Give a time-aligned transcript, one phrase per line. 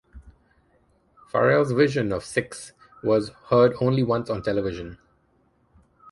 [1.27, 4.97] Farrell's version of Six was heard only once on television.